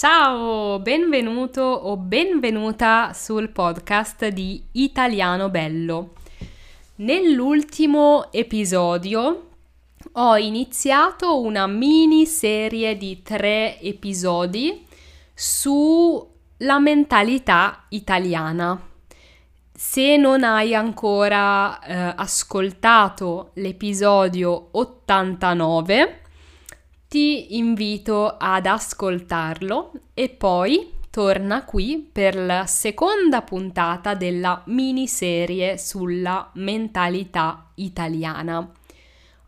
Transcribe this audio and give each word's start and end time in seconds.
Ciao, 0.00 0.78
benvenuto 0.78 1.60
o 1.60 1.98
benvenuta 1.98 3.12
sul 3.12 3.50
podcast 3.50 4.28
di 4.28 4.64
Italiano 4.72 5.50
Bello. 5.50 6.14
Nell'ultimo 6.94 8.32
episodio 8.32 9.48
ho 10.12 10.36
iniziato 10.38 11.38
una 11.42 11.66
miniserie 11.66 12.96
di 12.96 13.20
tre 13.20 13.78
episodi 13.78 14.86
sulla 15.34 16.78
mentalità 16.78 17.84
italiana. 17.90 18.80
Se 19.70 20.16
non 20.16 20.44
hai 20.44 20.74
ancora 20.74 21.78
eh, 21.78 22.14
ascoltato 22.16 23.50
l'episodio 23.56 24.68
89, 24.70 26.19
ti 27.10 27.56
invito 27.56 28.36
ad 28.38 28.66
ascoltarlo 28.66 29.90
e 30.14 30.28
poi 30.28 30.92
torna 31.10 31.64
qui 31.64 32.08
per 32.12 32.36
la 32.36 32.66
seconda 32.66 33.42
puntata 33.42 34.14
della 34.14 34.62
miniserie 34.66 35.76
sulla 35.76 36.48
mentalità 36.54 37.72
italiana. 37.74 38.70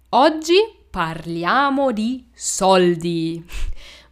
Oggi 0.08 0.56
parliamo 0.90 1.92
di 1.92 2.26
soldi, 2.34 3.40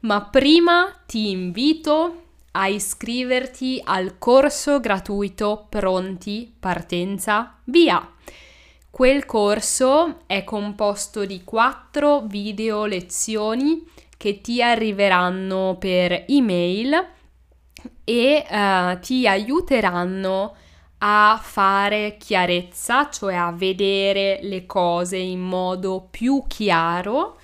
ma 0.03 0.23
prima 0.27 0.89
ti 1.05 1.31
invito 1.31 2.23
a 2.53 2.69
iscriverti 2.69 3.81
al 3.85 4.17
corso 4.19 4.79
gratuito 4.79 5.67
Pronti? 5.69 6.55
Partenza 6.57 7.59
Via 7.65 8.13
Quel 9.01 9.25
corso 9.25 10.19
è 10.27 10.45
composto 10.45 11.25
di 11.25 11.43
quattro 11.43 12.21
video 12.21 12.85
lezioni 12.85 13.83
che 14.19 14.43
ti 14.43 14.63
arriveranno 14.63 15.79
per 15.79 16.27
email 16.29 17.09
e 18.05 18.47
uh, 18.47 19.01
ti 19.01 19.27
aiuteranno 19.27 20.55
a 20.99 21.41
fare 21.43 22.19
chiarezza, 22.19 23.09
cioè 23.09 23.37
a 23.37 23.53
vedere 23.53 24.41
le 24.43 24.67
cose 24.67 25.17
in 25.17 25.41
modo 25.41 26.07
più 26.11 26.45
chiaro 26.47 27.41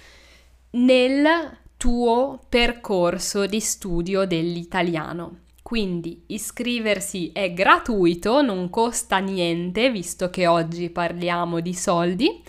nel 0.73 1.57
tuo 1.79 2.39
percorso 2.51 3.47
di 3.47 3.61
studio 3.61 4.27
dell'italiano. 4.27 5.46
Quindi 5.67 6.23
iscriversi 6.27 7.33
è 7.33 7.53
gratuito, 7.53 8.41
non 8.41 8.71
costa 8.71 9.19
niente, 9.19 9.91
visto 9.91 10.31
che 10.31 10.47
oggi 10.47 10.91
parliamo 10.91 11.59
di 11.59 11.75
soldi, 11.75 12.41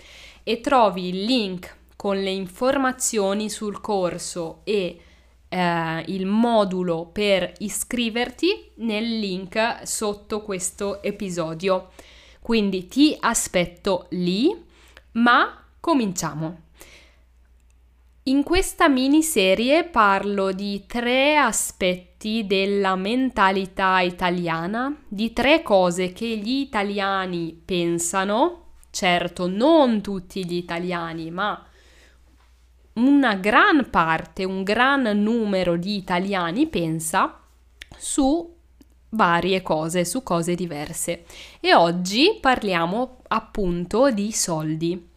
e 0.44 0.60
trovi 0.60 1.08
il 1.08 1.24
link 1.24 1.78
con 1.96 2.16
le 2.16 2.30
informazioni 2.30 3.50
sul 3.50 3.80
corso 3.80 4.60
e 4.62 5.00
eh, 5.48 6.04
il 6.06 6.26
modulo 6.26 7.06
per 7.06 7.54
iscriverti 7.58 8.70
nel 8.76 9.18
link 9.18 9.80
sotto 9.82 10.42
questo 10.42 11.02
episodio. 11.02 11.88
Quindi 12.40 12.86
ti 12.86 13.16
aspetto 13.18 14.06
lì, 14.10 14.54
ma 15.14 15.60
cominciamo. 15.80 16.66
In 18.28 18.42
questa 18.42 18.90
miniserie 18.90 19.84
parlo 19.84 20.52
di 20.52 20.84
tre 20.86 21.38
aspetti 21.38 22.46
della 22.46 22.94
mentalità 22.94 24.00
italiana, 24.00 24.94
di 25.08 25.32
tre 25.32 25.62
cose 25.62 26.12
che 26.12 26.36
gli 26.36 26.60
italiani 26.60 27.58
pensano, 27.64 28.74
certo 28.90 29.48
non 29.48 30.02
tutti 30.02 30.44
gli 30.44 30.56
italiani, 30.56 31.30
ma 31.30 31.66
una 32.94 33.34
gran 33.36 33.88
parte, 33.88 34.44
un 34.44 34.62
gran 34.62 35.04
numero 35.04 35.78
di 35.78 35.96
italiani 35.96 36.66
pensa 36.66 37.40
su 37.96 38.56
varie 39.08 39.62
cose, 39.62 40.04
su 40.04 40.22
cose 40.22 40.54
diverse. 40.54 41.24
E 41.60 41.74
oggi 41.74 42.36
parliamo 42.38 43.22
appunto 43.28 44.10
di 44.10 44.30
soldi. 44.32 45.07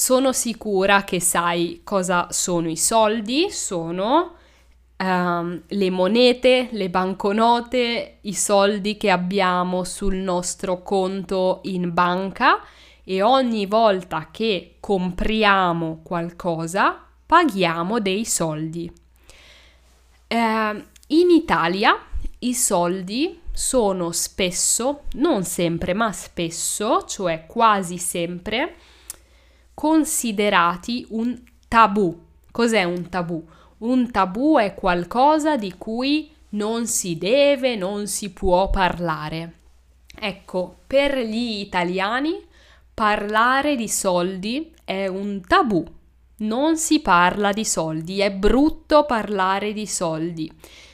Sono 0.00 0.32
sicura 0.32 1.04
che 1.04 1.20
sai 1.20 1.82
cosa 1.84 2.28
sono 2.30 2.70
i 2.70 2.76
soldi, 2.78 3.50
sono 3.50 4.32
um, 4.96 5.62
le 5.66 5.90
monete, 5.90 6.70
le 6.72 6.88
banconote, 6.88 8.16
i 8.22 8.32
soldi 8.32 8.96
che 8.96 9.10
abbiamo 9.10 9.84
sul 9.84 10.14
nostro 10.14 10.82
conto 10.82 11.60
in 11.64 11.92
banca 11.92 12.64
e 13.04 13.20
ogni 13.20 13.66
volta 13.66 14.28
che 14.30 14.76
compriamo 14.80 16.00
qualcosa 16.02 16.98
paghiamo 17.26 18.00
dei 18.00 18.24
soldi. 18.24 18.90
Uh, 20.28 20.82
in 21.08 21.28
Italia 21.28 21.94
i 22.38 22.54
soldi 22.54 23.38
sono 23.52 24.12
spesso, 24.12 25.02
non 25.16 25.44
sempre, 25.44 25.92
ma 25.92 26.10
spesso, 26.10 27.04
cioè 27.04 27.44
quasi 27.46 27.98
sempre, 27.98 28.76
considerati 29.80 31.06
un 31.08 31.40
tabù. 31.66 32.14
Cos'è 32.50 32.84
un 32.84 33.08
tabù? 33.08 33.42
Un 33.78 34.10
tabù 34.10 34.58
è 34.58 34.74
qualcosa 34.74 35.56
di 35.56 35.72
cui 35.78 36.30
non 36.50 36.86
si 36.86 37.16
deve, 37.16 37.76
non 37.76 38.06
si 38.06 38.30
può 38.30 38.68
parlare. 38.68 39.54
Ecco, 40.14 40.80
per 40.86 41.16
gli 41.20 41.60
italiani 41.60 42.44
parlare 42.92 43.74
di 43.74 43.88
soldi 43.88 44.70
è 44.84 45.06
un 45.06 45.40
tabù. 45.46 45.82
Non 46.40 46.76
si 46.76 47.00
parla 47.00 47.50
di 47.52 47.64
soldi, 47.64 48.20
è 48.20 48.30
brutto 48.30 49.06
parlare 49.06 49.72
di 49.72 49.86
soldi. 49.86 50.52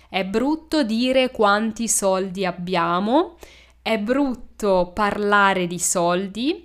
È 0.09 0.25
brutto 0.25 0.85
dire 0.85 1.33
quanti 1.33 1.89
soldi 1.89 2.47
abbiamo, 2.47 3.37
è 3.83 3.99
brutto 3.99 4.93
parlare 4.95 5.67
di 5.67 5.81
soldi, 5.81 6.65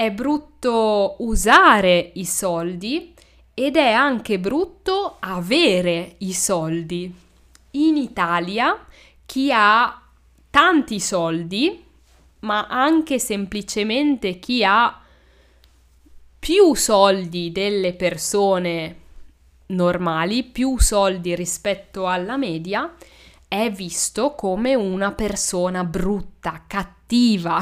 è 0.00 0.10
brutto 0.10 1.16
usare 1.18 2.12
i 2.14 2.24
soldi 2.24 3.12
ed 3.52 3.76
è 3.76 3.90
anche 3.90 4.38
brutto 4.38 5.18
avere 5.20 6.14
i 6.20 6.32
soldi. 6.32 7.14
In 7.72 7.98
Italia 7.98 8.86
chi 9.26 9.50
ha 9.52 10.00
tanti 10.48 10.98
soldi, 11.00 11.84
ma 12.38 12.66
anche 12.66 13.18
semplicemente 13.18 14.38
chi 14.38 14.64
ha 14.64 15.02
più 16.38 16.74
soldi 16.74 17.52
delle 17.52 17.92
persone 17.92 18.96
normali, 19.66 20.44
più 20.44 20.78
soldi 20.78 21.34
rispetto 21.34 22.06
alla 22.06 22.38
media, 22.38 22.94
è 23.46 23.70
visto 23.70 24.34
come 24.34 24.74
una 24.74 25.12
persona 25.12 25.84
brutta, 25.84 26.64
cattiva, 26.66 27.60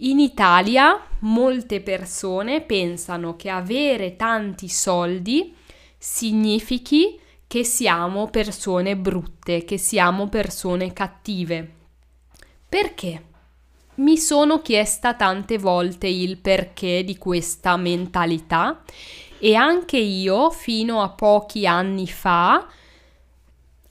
in 0.00 0.20
Italia 0.20 1.00
molte 1.20 1.80
persone 1.80 2.60
pensano 2.60 3.34
che 3.34 3.50
avere 3.50 4.14
tanti 4.14 4.68
soldi 4.68 5.52
significhi 5.96 7.18
che 7.48 7.64
siamo 7.64 8.28
persone 8.28 8.96
brutte, 8.96 9.64
che 9.64 9.76
siamo 9.76 10.28
persone 10.28 10.92
cattive. 10.92 11.72
Perché? 12.68 13.24
Mi 13.94 14.16
sono 14.16 14.62
chiesta 14.62 15.14
tante 15.14 15.58
volte 15.58 16.06
il 16.06 16.36
perché 16.36 17.02
di 17.02 17.16
questa 17.16 17.76
mentalità 17.76 18.84
e 19.40 19.56
anche 19.56 19.96
io 19.96 20.50
fino 20.50 21.02
a 21.02 21.08
pochi 21.08 21.66
anni 21.66 22.06
fa 22.06 22.68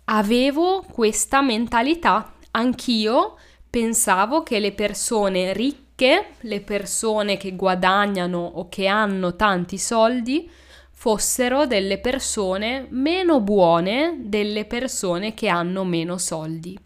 avevo 0.05 0.85
questa 0.89 1.41
mentalità. 1.41 2.35
Anch'io 2.51 3.35
pensavo 3.69 4.43
che 4.43 4.59
le 4.59 4.71
persone 4.71 5.51
ricche 5.51 5.86
che 5.97 6.25
le 6.41 6.61
persone 6.61 7.38
che 7.38 7.55
guadagnano 7.55 8.38
o 8.38 8.69
che 8.69 8.85
hanno 8.85 9.35
tanti 9.35 9.79
soldi 9.79 10.47
fossero 10.91 11.65
delle 11.65 11.97
persone 11.97 12.85
meno 12.91 13.41
buone 13.41 14.17
delle 14.19 14.65
persone 14.65 15.33
che 15.33 15.47
hanno 15.47 15.83
meno 15.83 16.19
soldi. 16.19 16.77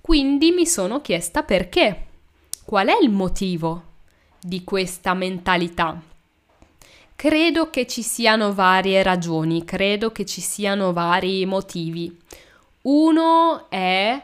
Quindi 0.00 0.52
mi 0.52 0.64
sono 0.64 1.00
chiesta 1.00 1.42
perché. 1.42 2.04
Qual 2.64 2.86
è 2.86 2.96
il 3.02 3.10
motivo 3.10 3.82
di 4.40 4.62
questa 4.62 5.14
mentalità? 5.14 6.00
Credo 7.16 7.70
che 7.70 7.88
ci 7.88 8.02
siano 8.02 8.54
varie 8.54 9.02
ragioni, 9.02 9.64
credo 9.64 10.12
che 10.12 10.24
ci 10.24 10.40
siano 10.40 10.92
vari 10.92 11.44
motivi. 11.46 12.16
Uno 12.82 13.68
è 13.68 14.22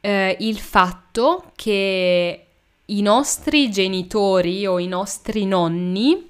eh, 0.00 0.36
il 0.40 0.58
fatto 0.58 1.52
che 1.54 2.46
i 2.86 3.00
nostri 3.00 3.70
genitori 3.70 4.66
o 4.66 4.78
i 4.78 4.86
nostri 4.86 5.46
nonni, 5.46 6.28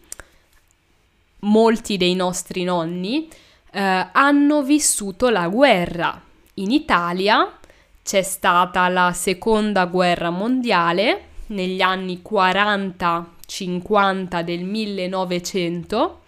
molti 1.41 1.97
dei 1.97 2.15
nostri 2.15 2.63
nonni, 2.63 3.29
eh, 3.73 4.07
hanno 4.13 4.63
vissuto 4.63 5.31
la 5.31 5.49
guerra. 5.49 6.23
In 6.55 6.71
Italia 6.71 7.59
c'è 8.05 8.23
stata 8.23 8.87
la 8.89 9.13
seconda 9.13 9.87
guerra 9.87 10.31
mondiale 10.31 11.23
negli 11.47 11.81
anni 11.81 12.23
40-50 12.23 14.43
del 14.43 14.63
1900 14.63 16.21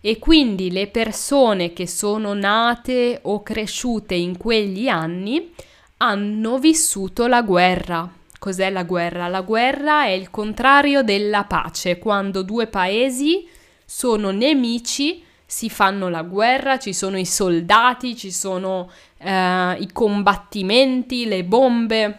e 0.00 0.18
quindi 0.18 0.70
le 0.70 0.86
persone 0.86 1.74
che 1.74 1.86
sono 1.86 2.32
nate 2.32 3.18
o 3.22 3.42
cresciute 3.42 4.14
in 4.14 4.38
quegli 4.38 4.88
anni 4.88 5.52
hanno 5.98 6.58
vissuto 6.58 7.26
la 7.26 7.42
guerra. 7.42 8.17
Cos'è 8.38 8.70
la 8.70 8.84
guerra? 8.84 9.28
La 9.28 9.40
guerra 9.40 10.04
è 10.04 10.10
il 10.10 10.30
contrario 10.30 11.02
della 11.02 11.44
pace, 11.44 11.98
quando 11.98 12.42
due 12.42 12.66
paesi 12.68 13.48
sono 13.84 14.30
nemici, 14.30 15.24
si 15.44 15.70
fanno 15.70 16.08
la 16.08 16.22
guerra, 16.22 16.78
ci 16.78 16.92
sono 16.92 17.18
i 17.18 17.24
soldati, 17.24 18.16
ci 18.16 18.30
sono 18.30 18.90
eh, 19.16 19.76
i 19.80 19.88
combattimenti, 19.92 21.26
le 21.26 21.42
bombe. 21.42 22.18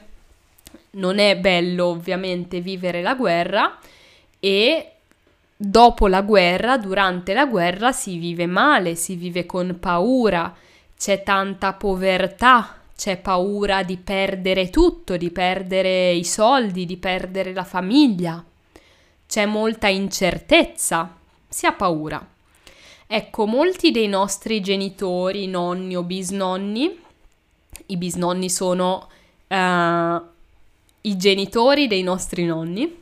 Non 0.91 1.19
è 1.19 1.37
bello 1.37 1.85
ovviamente 1.85 2.59
vivere 2.59 3.03
la 3.03 3.13
guerra 3.13 3.77
e 4.39 4.91
dopo 5.55 6.07
la 6.07 6.21
guerra, 6.21 6.77
durante 6.77 7.33
la 7.33 7.45
guerra 7.45 7.91
si 7.91 8.17
vive 8.17 8.47
male, 8.47 8.95
si 8.95 9.15
vive 9.15 9.45
con 9.45 9.77
paura, 9.79 10.55
c'è 10.97 11.21
tanta 11.21 11.73
povertà, 11.73 12.78
c'è 12.99 13.15
paura 13.15 13.81
di 13.81 13.95
perdere 13.95 14.69
tutto, 14.69 15.15
di 15.15 15.31
perdere 15.31 16.11
i 16.11 16.25
soldi, 16.25 16.85
di 16.85 16.97
perdere 16.97 17.53
la 17.53 17.63
famiglia, 17.63 18.43
c'è 19.25 19.45
molta 19.45 19.87
incertezza, 19.87 21.15
si 21.47 21.65
ha 21.65 21.71
paura. 21.71 22.21
Ecco, 23.07 23.45
molti 23.45 23.91
dei 23.91 24.09
nostri 24.09 24.59
genitori, 24.59 25.47
nonni 25.47 25.95
o 25.95 26.03
bisnonni, 26.03 26.99
i 27.85 27.95
bisnonni 27.95 28.49
sono 28.49 29.07
uh, 29.47 29.55
i 29.55 31.15
genitori 31.15 31.87
dei 31.87 32.03
nostri 32.03 32.43
nonni, 32.43 32.97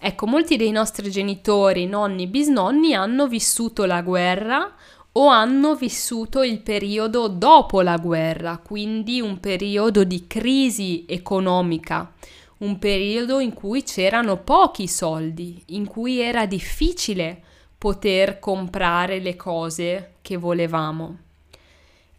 ecco, 0.00 0.26
molti 0.26 0.56
dei 0.56 0.72
nostri 0.72 1.12
genitori, 1.12 1.86
nonni, 1.86 2.26
bisnonni 2.26 2.92
hanno 2.92 3.28
vissuto 3.28 3.84
la 3.84 4.02
guerra 4.02 4.74
o 5.18 5.26
hanno 5.26 5.74
vissuto 5.74 6.42
il 6.42 6.60
periodo 6.60 7.26
dopo 7.26 7.80
la 7.80 7.96
guerra, 7.96 8.58
quindi 8.58 9.20
un 9.20 9.40
periodo 9.40 10.04
di 10.04 10.28
crisi 10.28 11.04
economica, 11.08 12.12
un 12.58 12.78
periodo 12.78 13.40
in 13.40 13.52
cui 13.52 13.82
c'erano 13.82 14.36
pochi 14.36 14.86
soldi, 14.86 15.60
in 15.66 15.86
cui 15.86 16.20
era 16.20 16.46
difficile 16.46 17.42
poter 17.76 18.38
comprare 18.38 19.18
le 19.18 19.34
cose 19.34 20.14
che 20.22 20.36
volevamo. 20.36 21.18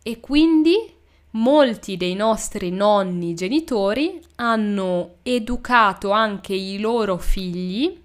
E 0.03 0.19
quindi 0.19 0.75
molti 1.31 1.95
dei 1.95 2.15
nostri 2.15 2.69
nonni 2.69 3.33
genitori 3.33 4.19
hanno 4.35 5.15
educato 5.23 6.11
anche 6.11 6.53
i 6.53 6.79
loro 6.79 7.17
figli 7.17 7.97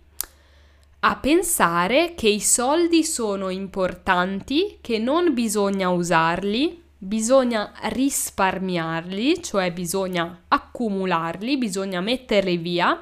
a 1.06 1.16
pensare 1.16 2.14
che 2.14 2.30
i 2.30 2.40
soldi 2.40 3.04
sono 3.04 3.50
importanti, 3.50 4.78
che 4.80 4.98
non 4.98 5.34
bisogna 5.34 5.90
usarli, 5.90 6.82
bisogna 6.96 7.74
risparmiarli, 7.90 9.42
cioè 9.42 9.70
bisogna 9.70 10.44
accumularli, 10.48 11.58
bisogna 11.58 12.00
metterli 12.00 12.56
via, 12.56 12.98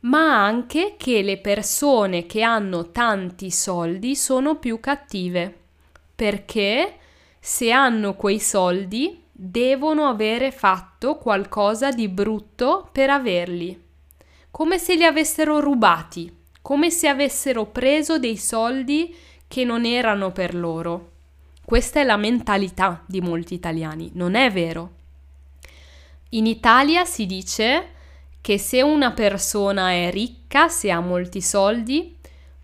ma 0.00 0.42
anche 0.42 0.94
che 0.96 1.20
le 1.20 1.36
persone 1.36 2.24
che 2.24 2.40
hanno 2.40 2.90
tanti 2.90 3.50
soldi 3.50 4.16
sono 4.16 4.56
più 4.56 4.80
cattive, 4.80 5.54
perché 6.14 6.96
se 7.38 7.72
hanno 7.72 8.14
quei 8.14 8.40
soldi 8.40 9.22
devono 9.30 10.08
avere 10.08 10.50
fatto 10.50 11.16
qualcosa 11.16 11.90
di 11.90 12.08
brutto 12.08 12.88
per 12.90 13.10
averli, 13.10 13.78
come 14.50 14.78
se 14.78 14.94
li 14.94 15.04
avessero 15.04 15.60
rubati 15.60 16.35
come 16.66 16.90
se 16.90 17.06
avessero 17.06 17.66
preso 17.66 18.18
dei 18.18 18.36
soldi 18.36 19.14
che 19.46 19.62
non 19.62 19.84
erano 19.84 20.32
per 20.32 20.52
loro. 20.52 21.12
Questa 21.64 22.00
è 22.00 22.02
la 22.02 22.16
mentalità 22.16 23.04
di 23.06 23.20
molti 23.20 23.54
italiani, 23.54 24.10
non 24.14 24.34
è 24.34 24.50
vero. 24.50 24.90
In 26.30 26.44
Italia 26.44 27.04
si 27.04 27.24
dice 27.24 27.90
che 28.40 28.58
se 28.58 28.82
una 28.82 29.12
persona 29.12 29.92
è 29.92 30.10
ricca, 30.10 30.66
se 30.66 30.90
ha 30.90 30.98
molti 30.98 31.40
soldi, 31.40 32.16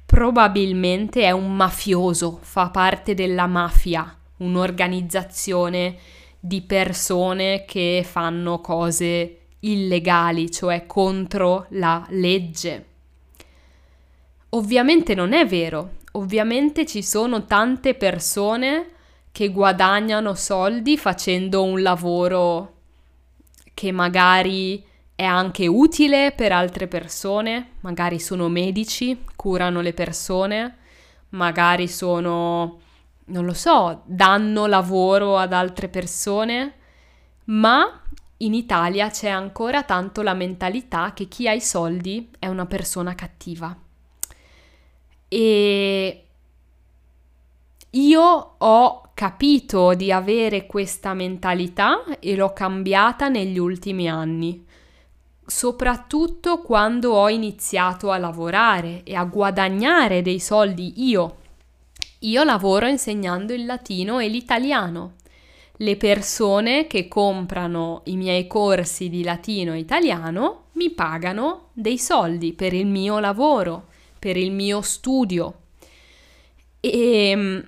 probabilmente 0.04 1.22
è 1.22 1.31
un 1.31 1.54
mafioso, 1.54 2.40
fa 2.43 2.70
parte 2.70 3.14
della 3.14 3.46
mafia, 3.46 4.19
un'organizzazione 4.38 5.96
di 6.40 6.60
persone 6.62 7.64
che 7.64 8.04
fanno 8.04 8.60
cose 8.60 9.43
illegali, 9.60 10.50
cioè 10.50 10.87
contro 10.87 11.66
la 11.69 12.04
legge. 12.08 12.87
Ovviamente 14.54 15.14
non 15.14 15.32
è 15.32 15.46
vero, 15.46 15.94
ovviamente 16.12 16.84
ci 16.84 17.02
sono 17.02 17.46
tante 17.46 17.94
persone 17.94 18.90
che 19.32 19.49
guadagnano 19.49 20.34
soldi 20.34 20.99
facendo 20.99 21.62
un 21.62 21.81
lavoro 21.81 22.75
che 23.72 23.90
magari 23.93 24.84
è 25.14 25.25
anche 25.25 25.66
utile 25.66 26.32
per 26.32 26.52
altre 26.52 26.87
persone, 26.87 27.76
magari 27.81 28.20
sono 28.20 28.50
medici, 28.50 29.25
curano 29.37 29.81
le 29.81 29.94
persone, 29.94 30.76
magari 31.31 31.88
sono, 31.88 32.78
non 33.26 33.46
lo 33.46 33.54
so, 33.54 34.02
danno 34.04 34.66
lavoro 34.66 35.38
ad 35.38 35.54
altre 35.54 35.88
persone, 35.88 36.75
ma 37.44 38.02
in 38.37 38.52
Italia 38.52 39.08
c'è 39.08 39.31
ancora 39.31 39.82
tanto 39.82 40.20
la 40.20 40.34
mentalità 40.34 41.14
che 41.14 41.26
chi 41.26 41.49
ha 41.49 41.52
i 41.52 41.60
soldi 41.62 42.31
è 42.38 42.49
una 42.49 42.66
persona 42.66 43.14
cattiva. 43.14 43.75
E 45.34 46.25
io 47.88 48.55
ho 48.58 49.02
capito 49.14 49.94
di 49.94 50.12
avere 50.12 50.67
questa 50.67 51.14
mentalità 51.14 52.05
e 52.20 52.37
l'ho 52.37 52.52
cambiata 52.52 53.31
negli 53.31 53.56
ultimi 53.56 54.11
anni, 54.11 54.62
soprattutto 55.46 56.61
quando 56.61 57.12
ho 57.12 57.31
iniziato 57.31 58.11
a 58.11 58.19
lavorare 58.19 59.05
e 59.05 59.14
a 59.14 59.25
guadagnare 59.25 60.20
dei 60.20 60.38
soldi 60.38 61.08
io. 61.08 61.37
Io 62.19 62.44
lavoro 62.44 62.87
insegnando 62.87 63.54
il 63.54 63.64
latino 63.64 64.18
e 64.18 64.28
l'italiano. 64.28 65.14
Le 65.78 65.97
persone 65.97 66.87
che 66.87 67.09
comprano 67.09 68.02
i 68.04 68.16
miei 68.16 68.47
corsi 68.47 69.09
di 69.09 69.25
latino 69.25 69.73
e 69.73 69.78
italiano 69.78 70.64
mi 70.73 70.90
pagano 70.90 71.68
dei 71.73 71.97
soldi 71.97 72.52
per 72.52 72.75
il 72.75 72.87
mio 72.87 73.18
lavoro 73.18 73.87
per 74.23 74.37
il 74.37 74.52
mio 74.52 74.83
studio. 74.83 75.55
E 76.79 77.29
ehm, 77.31 77.67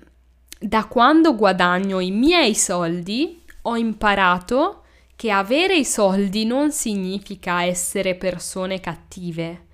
da 0.61 0.84
quando 0.87 1.34
guadagno 1.34 1.99
i 1.99 2.12
miei 2.12 2.54
soldi 2.54 3.42
ho 3.62 3.76
imparato 3.76 4.84
che 5.16 5.32
avere 5.32 5.76
i 5.76 5.84
soldi 5.84 6.44
non 6.44 6.70
significa 6.70 7.64
essere 7.64 8.14
persone 8.14 8.78
cattive. 8.78 9.66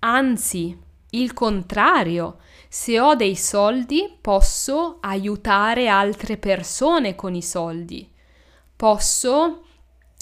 Anzi, 0.00 0.78
il 1.10 1.32
contrario, 1.32 2.36
se 2.68 3.00
ho 3.00 3.14
dei 3.14 3.34
soldi 3.34 4.14
posso 4.20 4.98
aiutare 5.00 5.88
altre 5.88 6.36
persone 6.36 7.14
con 7.14 7.34
i 7.34 7.42
soldi. 7.42 8.06
Posso 8.76 9.64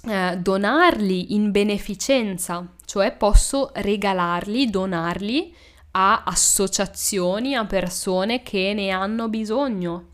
eh, 0.07 0.37
donarli 0.39 1.35
in 1.35 1.51
beneficenza, 1.51 2.67
cioè 2.85 3.13
posso 3.17 3.71
regalarli, 3.75 4.71
donarli 4.71 5.55
a 5.97 6.25
associazioni, 6.25 7.55
a 7.55 7.65
persone 7.65 8.43
che 8.43 8.73
ne 8.75 8.91
hanno 8.91 9.29
bisogno. 9.29 10.07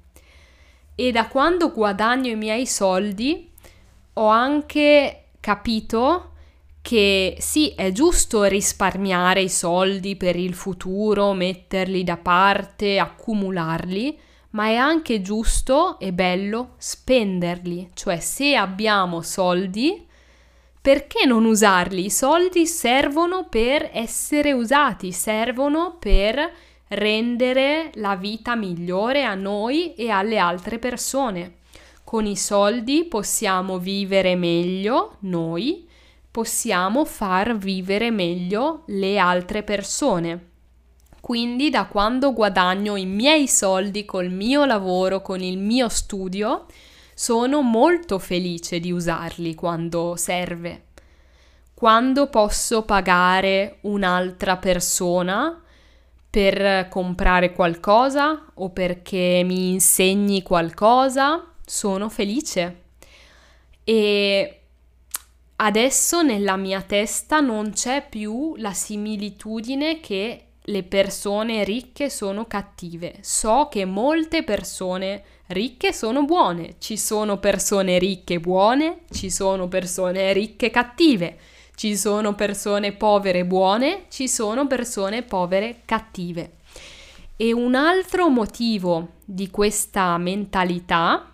E 0.94 1.12
da 1.12 1.28
quando 1.28 1.72
guadagno 1.72 2.30
i 2.30 2.36
miei 2.36 2.66
soldi 2.66 3.50
ho 4.14 4.26
anche 4.26 5.24
capito 5.40 6.32
che 6.82 7.36
sì, 7.38 7.72
è 7.74 7.92
giusto 7.92 8.44
risparmiare 8.44 9.42
i 9.42 9.48
soldi 9.48 10.16
per 10.16 10.36
il 10.36 10.54
futuro, 10.54 11.32
metterli 11.32 12.04
da 12.04 12.16
parte, 12.16 12.98
accumularli, 12.98 14.18
ma 14.50 14.66
è 14.66 14.74
anche 14.74 15.22
giusto 15.22 15.98
e 15.98 16.12
bello 16.12 16.74
spenderli, 16.76 17.90
cioè 17.94 18.18
se 18.18 18.56
abbiamo 18.56 19.22
soldi 19.22 20.06
perché 20.80 21.26
non 21.26 21.44
usarli? 21.44 22.06
I 22.06 22.10
soldi 22.10 22.66
servono 22.66 23.46
per 23.48 23.90
essere 23.92 24.52
usati, 24.52 25.12
servono 25.12 25.96
per 25.98 26.52
rendere 26.88 27.90
la 27.94 28.16
vita 28.16 28.56
migliore 28.56 29.24
a 29.24 29.34
noi 29.34 29.94
e 29.94 30.08
alle 30.08 30.38
altre 30.38 30.78
persone. 30.78 31.58
Con 32.02 32.26
i 32.26 32.36
soldi 32.36 33.04
possiamo 33.04 33.78
vivere 33.78 34.34
meglio 34.36 35.16
noi, 35.20 35.86
possiamo 36.30 37.04
far 37.04 37.56
vivere 37.56 38.10
meglio 38.10 38.82
le 38.86 39.18
altre 39.18 39.62
persone. 39.62 40.48
Quindi 41.20 41.68
da 41.68 41.84
quando 41.84 42.32
guadagno 42.32 42.96
i 42.96 43.04
miei 43.04 43.46
soldi 43.46 44.06
col 44.06 44.30
mio 44.30 44.64
lavoro, 44.64 45.20
con 45.20 45.40
il 45.40 45.58
mio 45.58 45.88
studio, 45.88 46.66
sono 47.20 47.60
molto 47.60 48.18
felice 48.18 48.80
di 48.80 48.90
usarli 48.90 49.54
quando 49.54 50.16
serve. 50.16 50.84
Quando 51.74 52.30
posso 52.30 52.80
pagare 52.86 53.76
un'altra 53.82 54.56
persona 54.56 55.62
per 56.30 56.88
comprare 56.88 57.52
qualcosa 57.52 58.46
o 58.54 58.70
perché 58.70 59.42
mi 59.44 59.72
insegni 59.72 60.40
qualcosa, 60.40 61.44
sono 61.62 62.08
felice. 62.08 62.84
E 63.84 64.60
adesso 65.56 66.22
nella 66.22 66.56
mia 66.56 66.80
testa 66.80 67.40
non 67.40 67.72
c'è 67.72 68.06
più 68.08 68.54
la 68.56 68.72
similitudine 68.72 70.00
che 70.00 70.44
le 70.58 70.82
persone 70.84 71.64
ricche 71.64 72.08
sono 72.08 72.46
cattive. 72.46 73.18
So 73.20 73.68
che 73.70 73.84
molte 73.84 74.42
persone 74.42 75.22
ricche 75.50 75.92
sono 75.92 76.24
buone, 76.24 76.76
ci 76.78 76.96
sono 76.96 77.38
persone 77.38 77.98
ricche 77.98 78.40
buone, 78.40 79.00
ci 79.10 79.30
sono 79.30 79.68
persone 79.68 80.32
ricche 80.32 80.70
cattive. 80.70 81.38
Ci 81.74 81.96
sono 81.96 82.34
persone 82.34 82.92
povere 82.92 83.46
buone, 83.46 84.04
ci 84.10 84.28
sono 84.28 84.66
persone 84.66 85.22
povere 85.22 85.80
cattive. 85.86 86.56
E 87.36 87.54
un 87.54 87.74
altro 87.74 88.28
motivo 88.28 89.12
di 89.24 89.48
questa 89.48 90.18
mentalità 90.18 91.32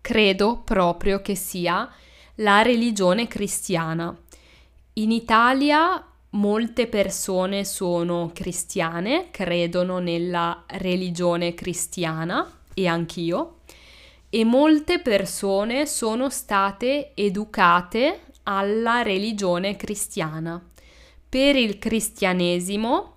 credo 0.00 0.58
proprio 0.58 1.20
che 1.20 1.34
sia 1.34 1.90
la 2.36 2.62
religione 2.62 3.26
cristiana. 3.26 4.16
In 4.94 5.10
Italia 5.10 6.00
molte 6.30 6.86
persone 6.86 7.64
sono 7.64 8.30
cristiane, 8.32 9.30
credono 9.32 9.98
nella 9.98 10.62
religione 10.68 11.54
cristiana 11.54 12.62
e 12.74 12.86
anch'io, 12.86 13.60
e 14.28 14.44
molte 14.44 15.00
persone 15.00 15.86
sono 15.86 16.28
state 16.28 17.12
educate 17.14 18.22
alla 18.44 19.02
religione 19.02 19.76
cristiana. 19.76 20.62
Per 21.28 21.56
il 21.56 21.78
cristianesimo 21.78 23.14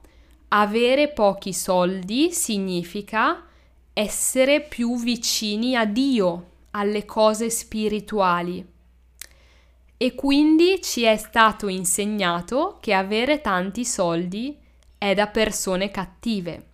avere 0.50 1.10
pochi 1.10 1.54
soldi 1.54 2.32
significa 2.32 3.46
essere 3.94 4.62
più 4.62 4.98
vicini 4.98 5.76
a 5.76 5.86
Dio, 5.86 6.50
alle 6.72 7.06
cose 7.06 7.50
spirituali. 7.50 8.66
E 9.98 10.14
quindi 10.14 10.80
ci 10.84 11.02
è 11.02 11.18
stato 11.18 11.68
insegnato 11.68 12.78
che 12.80 12.94
avere 12.94 13.42
tanti 13.42 13.84
soldi 13.84 14.56
è 14.98 15.16
da 15.16 15.28
persone 15.28 15.90
cattive. 15.90 16.67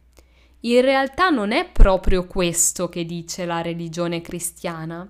In 0.66 0.82
realtà 0.82 1.30
non 1.30 1.52
è 1.52 1.70
proprio 1.70 2.26
questo 2.26 2.90
che 2.90 3.06
dice 3.06 3.46
la 3.46 3.62
religione 3.62 4.22
cristiana 4.22 5.10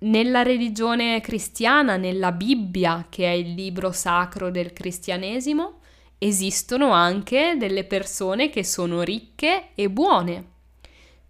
nella 0.00 0.42
religione 0.42 1.20
cristiana, 1.20 1.96
nella 1.96 2.32
Bibbia, 2.32 3.06
che 3.08 3.26
è 3.26 3.32
il 3.32 3.54
libro 3.54 3.92
sacro 3.92 4.50
del 4.50 4.72
cristianesimo, 4.72 5.80
esistono 6.18 6.92
anche 6.92 7.56
delle 7.58 7.84
persone 7.84 8.50
che 8.50 8.64
sono 8.64 9.02
ricche 9.02 9.70
e 9.74 9.90
buone. 9.90 10.52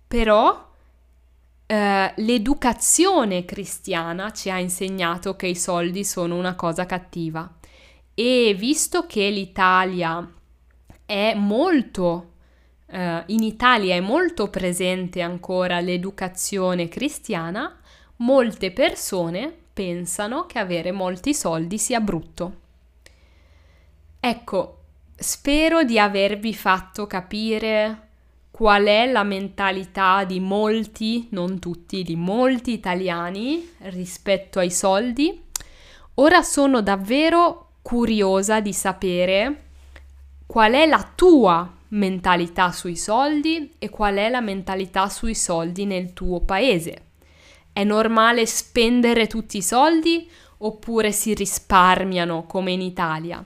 Però 0.07 0.73
eh, 1.67 2.12
l'educazione 2.17 3.45
cristiana 3.45 4.31
ci 4.33 4.50
ha 4.50 4.59
insegnato 4.59 5.37
che 5.37 5.47
i 5.47 5.57
soldi 5.57 6.05
sono 6.05 6.37
una 6.37 6.55
cosa 6.55 6.85
cattiva. 6.87 7.50
E 8.14 8.55
visto 8.57 9.07
che 9.07 9.29
l'Italia 9.31 10.31
è 11.07 11.35
molto 11.35 12.34
Uh, 12.87 13.23
in 13.26 13.43
Italia 13.43 13.95
è 13.95 14.00
molto 14.00 14.49
presente 14.50 15.21
ancora 15.23 15.81
l'educazione 15.81 16.88
cristiana, 16.88 17.81
molte 18.17 18.71
persone 18.71 19.53
pensano 19.73 20.47
che 20.47 20.59
avere 20.59 20.93
molti 20.93 21.35
soldi 21.35 21.79
sia 21.79 22.00
brutto. 22.00 22.61
Ecco, 24.21 24.79
spero 25.17 25.83
di 25.83 25.99
avervi 25.99 26.55
fatto 26.55 27.07
capire 27.07 28.09
qual 28.50 28.85
è 28.85 29.11
la 29.11 29.25
mentalità 29.25 30.23
di 30.25 30.38
molti, 30.38 31.26
non 31.31 31.59
tutti, 31.59 32.05
di 32.05 32.14
molti 32.14 32.73
italiani 32.73 33.69
rispetto 33.79 34.61
ai 34.61 34.71
soldi. 34.71 35.43
Ora 36.14 36.43
sono 36.43 36.81
davvero 36.81 37.71
curiosa 37.83 38.61
di 38.61 38.73
sapere 38.73 39.62
qual 40.47 40.73
è 40.73 40.87
la 40.87 41.11
tua 41.14 41.74
mentalità 41.95 42.73
sui 42.73 42.97
soldi 42.97 43.73
e 43.79 43.89
qual 43.89 44.17
è 44.17 44.29
la 44.29 44.41
mentalità 44.41 45.09
sui 45.09 45.35
soldi 45.35 45.85
nel 45.85 46.13
tuo 46.13 46.41
paese. 46.41 47.03
È 47.73 47.83
normale 47.85 48.47
spendere 48.47 49.27
tutti 49.27 49.57
i 49.59 49.63
soldi 49.63 50.29
oppure 50.59 51.13
si 51.13 51.35
risparmiano 51.35 52.45
come 52.47 52.73
in 52.73 52.81
Italia? 52.81 53.45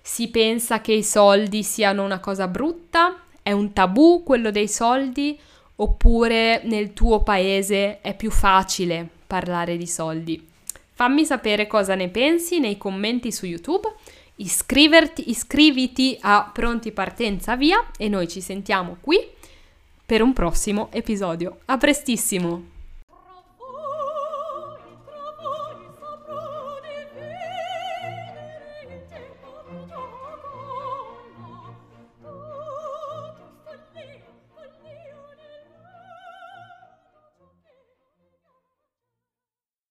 Si 0.00 0.28
pensa 0.28 0.80
che 0.80 0.92
i 0.92 1.02
soldi 1.02 1.62
siano 1.62 2.04
una 2.04 2.20
cosa 2.20 2.48
brutta? 2.48 3.22
È 3.42 3.52
un 3.52 3.72
tabù 3.72 4.22
quello 4.24 4.50
dei 4.50 4.68
soldi? 4.68 5.38
Oppure 5.78 6.62
nel 6.64 6.92
tuo 6.92 7.22
paese 7.22 8.00
è 8.00 8.16
più 8.16 8.30
facile 8.30 9.06
parlare 9.26 9.76
di 9.76 9.86
soldi? 9.86 10.48
Fammi 10.92 11.26
sapere 11.26 11.66
cosa 11.66 11.94
ne 11.94 12.08
pensi 12.08 12.58
nei 12.58 12.78
commenti 12.78 13.30
su 13.30 13.44
YouTube. 13.44 13.92
Iscriviti 14.36 16.18
a 16.20 16.50
Pronti 16.52 16.92
Partenza 16.92 17.56
Via 17.56 17.90
e 17.96 18.08
noi 18.08 18.28
ci 18.28 18.40
sentiamo 18.40 18.96
qui 19.00 19.18
per 20.04 20.22
un 20.22 20.32
prossimo 20.32 20.88
episodio. 20.92 21.58
A 21.66 21.76
prestissimo! 21.78 22.75